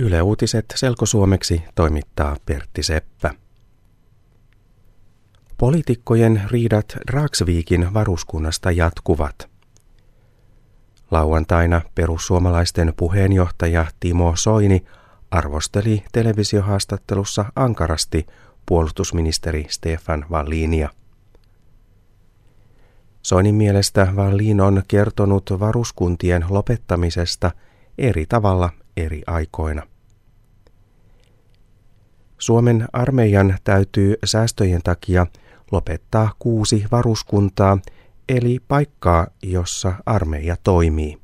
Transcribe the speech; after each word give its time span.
Yle 0.00 0.22
Uutiset 0.22 0.64
selkosuomeksi 0.74 1.62
toimittaa 1.74 2.36
Pertti 2.46 2.82
Seppä. 2.82 3.30
Poliitikkojen 5.56 6.42
riidat 6.50 6.96
Dragsvikin 7.12 7.94
varuskunnasta 7.94 8.70
jatkuvat. 8.70 9.48
Lauantaina 11.10 11.80
perussuomalaisten 11.94 12.92
puheenjohtaja 12.96 13.86
Timo 14.00 14.32
Soini 14.36 14.84
arvosteli 15.30 16.04
televisiohaastattelussa 16.12 17.44
ankarasti 17.56 18.26
puolustusministeri 18.66 19.66
Stefan 19.68 20.26
Wallinia. 20.30 20.88
Soinin 23.22 23.54
mielestä 23.54 24.08
Wallin 24.16 24.60
on 24.60 24.82
kertonut 24.88 25.50
varuskuntien 25.60 26.44
lopettamisesta 26.48 27.50
eri 27.98 28.26
tavalla 28.26 28.70
eri 28.96 29.22
aikoina. 29.26 29.82
Suomen 32.38 32.88
armeijan 32.92 33.58
täytyy 33.64 34.16
säästöjen 34.24 34.82
takia 34.84 35.26
lopettaa 35.72 36.34
kuusi 36.38 36.84
varuskuntaa, 36.90 37.78
eli 38.28 38.58
paikkaa, 38.68 39.26
jossa 39.42 39.94
armeija 40.06 40.56
toimii. 40.64 41.18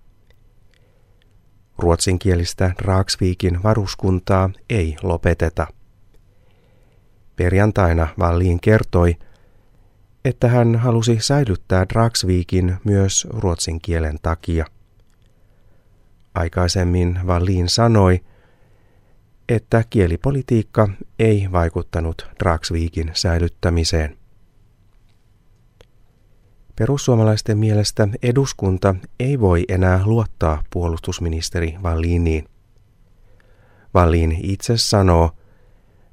Ruotsinkielistä 1.79 2.73
Dragsvikin 2.83 3.63
varuskuntaa 3.63 4.51
ei 4.71 4.97
lopeteta. 5.03 5.67
Perjantaina 7.37 8.09
Valliin 8.19 8.61
kertoi, 8.61 9.17
että 10.25 10.49
hän 10.49 10.77
halusi 10.77 11.17
säilyttää 11.21 11.87
Dragsvikin 11.89 12.77
myös 12.85 13.27
ruotsin 13.31 13.81
kielen 13.81 14.19
takia. 14.23 14.67
Aikaisemmin 16.35 17.21
Wallin 17.25 17.69
sanoi, 17.69 18.21
että 19.49 19.85
kielipolitiikka 19.91 20.89
ei 21.19 21.49
vaikuttanut 21.53 22.29
Dragsvikin 22.39 23.11
säilyttämiseen. 23.15 24.17
Perussuomalaisten 26.77 27.59
mielestä 27.59 28.09
eduskunta 28.23 28.95
ei 29.21 29.41
voi 29.41 29.65
enää 29.69 30.01
luottaa 30.05 30.63
puolustusministeri 30.71 31.77
Walliniin. 31.83 32.49
Wallin 33.95 34.39
itse 34.43 34.77
sanoo, 34.77 35.31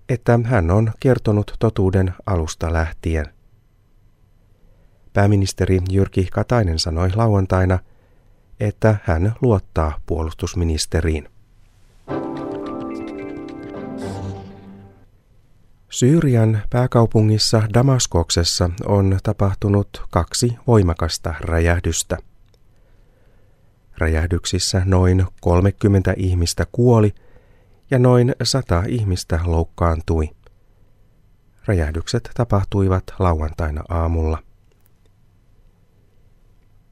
että 0.09 0.39
hän 0.43 0.71
on 0.71 0.91
kertonut 0.99 1.55
totuuden 1.59 2.13
alusta 2.25 2.73
lähtien. 2.73 3.25
Pääministeri 5.13 5.79
Jyrki 5.91 6.27
Katainen 6.31 6.79
sanoi 6.79 7.09
lauantaina– 7.15 7.79
että 8.61 8.95
hän 9.03 9.35
luottaa 9.41 9.99
puolustusministeriin. 10.05 11.29
Syyrian 15.89 16.61
pääkaupungissa 16.69 17.63
Damaskoksessa 17.73 18.69
on 18.85 19.19
tapahtunut 19.23 20.05
kaksi 20.09 20.57
voimakasta 20.67 21.33
räjähdystä. 21.39 22.17
Räjähdyksissä 23.97 24.81
noin 24.85 25.25
30 25.41 26.13
ihmistä 26.17 26.65
kuoli 26.71 27.13
ja 27.91 27.99
noin 27.99 28.35
100 28.43 28.83
ihmistä 28.87 29.39
loukkaantui. 29.45 30.29
Räjähdykset 31.65 32.31
tapahtuivat 32.33 33.03
lauantaina 33.19 33.83
aamulla. 33.89 34.37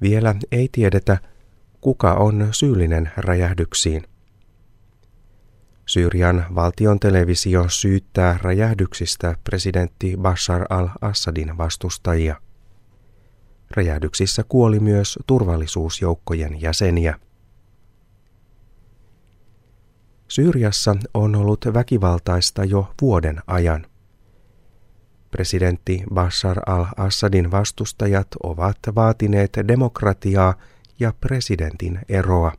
Vielä 0.02 0.36
ei 0.52 0.70
tiedetä, 0.72 1.18
kuka 1.82 2.14
on 2.14 2.48
syyllinen 2.52 3.12
räjähdyksiin. 3.18 4.04
Syyrian 5.86 6.46
valtion 6.56 7.00
televisio 7.00 7.66
syyttää 7.70 8.40
räjähdyksistä 8.42 9.36
presidentti 9.44 10.18
Bashar 10.22 10.66
al-Assadin 10.70 11.58
vastustajia. 11.58 12.36
Räjähdyksissä 13.72 14.44
kuoli 14.50 14.80
myös 14.80 15.20
turvallisuusjoukkojen 15.28 16.62
jäseniä. 16.62 17.20
Syyriassa 20.28 20.96
on 21.14 21.36
ollut 21.36 21.66
väkivaltaista 21.74 22.64
jo 22.64 22.94
vuoden 23.02 23.42
ajan. 23.48 23.86
Presidentti 25.32 26.04
Bashar 26.14 26.60
al-Assadin 26.66 27.52
vastustajat 27.52 28.28
ovat 28.44 28.78
vaatineet 28.96 29.52
demokratiaa 29.68 30.54
ja 31.00 31.14
presidentin 31.22 32.00
eroa. 32.10 32.52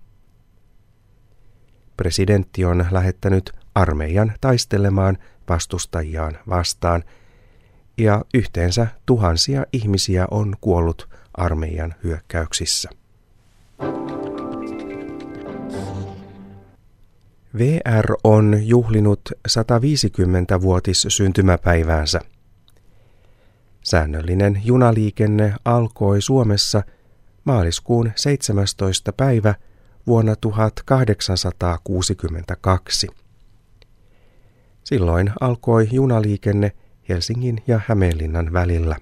Presidentti 1.97 2.65
on 2.65 2.87
lähettänyt 2.91 3.53
armeijan 3.75 4.33
taistelemaan 4.41 5.19
vastustajiaan 5.49 6.39
vastaan, 6.49 7.05
ja 7.99 8.25
yhteensä 8.35 8.87
tuhansia 9.07 9.65
ihmisiä 9.73 10.27
on 10.31 10.55
kuollut 10.61 11.09
armeijan 11.35 11.95
hyökkäyksissä. 12.05 12.91
VR 17.59 18.15
on 18.25 18.59
juhlinut 18.63 19.21
150-vuotis 19.49 21.07
syntymäpäiväänsä. 21.09 22.21
Säännöllinen 23.85 24.63
junaliikenne 24.65 25.55
alkoi 25.65 26.23
Suomessa– 26.23 26.83
maaliskuun 27.45 28.13
17. 28.17 29.13
päivä 29.13 29.55
vuonna 30.07 30.37
1862. 30.37 33.07
Silloin 34.85 35.33
alkoi 35.41 35.89
junaliikenne 35.93 36.73
Helsingin 37.09 37.63
ja 37.67 37.81
Hämeenlinnan 37.87 38.53
välillä. 38.53 38.97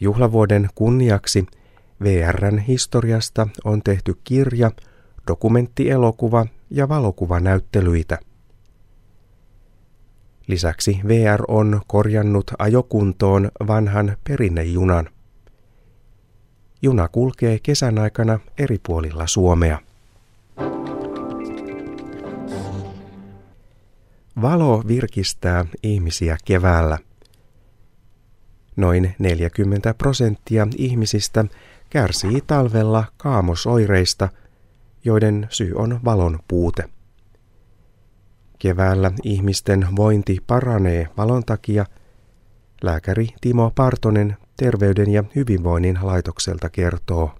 Juhlavuoden 0.00 0.68
kunniaksi 0.74 1.46
VRn 2.02 2.58
historiasta 2.58 3.48
on 3.64 3.82
tehty 3.82 4.14
kirja, 4.24 4.70
dokumenttielokuva 5.28 6.46
ja 6.70 6.88
valokuvanäyttelyitä. 6.88 8.18
Lisäksi 10.46 11.00
VR 11.08 11.42
on 11.48 11.80
korjannut 11.86 12.50
ajokuntoon 12.58 13.50
vanhan 13.66 14.16
perinnejunan. 14.28 15.08
Juna 16.86 17.08
kulkee 17.08 17.58
kesän 17.62 17.98
aikana 17.98 18.38
eri 18.58 18.78
puolilla 18.86 19.26
Suomea. 19.26 19.78
Valo 24.42 24.84
virkistää 24.88 25.64
ihmisiä 25.82 26.36
keväällä. 26.44 26.98
Noin 28.76 29.14
40 29.18 29.94
prosenttia 29.94 30.66
ihmisistä 30.76 31.44
kärsii 31.90 32.40
talvella 32.46 33.04
kaamosoireista, 33.16 34.28
joiden 35.04 35.46
syy 35.50 35.72
on 35.74 36.00
valon 36.04 36.38
puute. 36.48 36.84
Keväällä 38.58 39.12
ihmisten 39.22 39.88
vointi 39.96 40.38
paranee 40.46 41.08
valon 41.16 41.44
takia, 41.44 41.86
lääkäri 42.82 43.28
Timo 43.40 43.72
Partonen 43.74 44.36
Terveyden 44.56 45.10
ja 45.12 45.24
hyvinvoinnin 45.34 45.98
laitokselta 46.02 46.70
kertoo. 46.70 47.34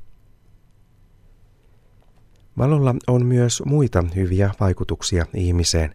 Valolla 2.58 2.94
on 3.06 3.26
myös 3.26 3.62
muita 3.66 4.04
hyviä 4.16 4.50
vaikutuksia 4.60 5.26
ihmiseen. 5.34 5.94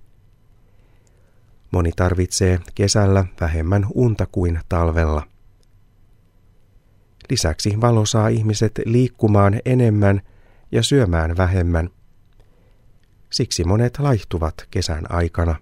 Moni 1.72 1.92
tarvitsee 1.96 2.60
kesällä 2.76 3.26
vähemmän 3.42 3.86
unta 3.94 4.26
kuin 4.32 4.60
talvella. 4.70 5.28
Lisäksi 7.30 7.82
valo 7.82 8.06
saa 8.06 8.28
ihmiset 8.28 8.80
liikkumaan 8.86 9.60
enemmän 9.66 10.22
ja 10.72 10.84
syömään 10.84 11.38
vähemmän. 11.38 11.90
Siksi 13.30 13.64
monet 13.64 14.00
laihtuvat 14.00 14.68
kesän 14.72 15.12
aikana. 15.12 15.56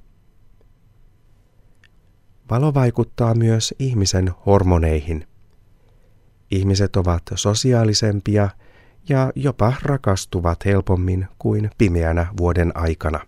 Valo 2.49 2.73
vaikuttaa 2.73 3.35
myös 3.35 3.75
ihmisen 3.79 4.31
hormoneihin. 4.45 5.27
Ihmiset 6.51 6.95
ovat 6.95 7.23
sosiaalisempia 7.35 8.49
ja 9.09 9.31
jopa 9.35 9.73
rakastuvat 9.81 10.65
helpommin 10.65 11.27
kuin 11.39 11.69
pimeänä 11.77 12.27
vuoden 12.37 12.77
aikana. 12.77 13.19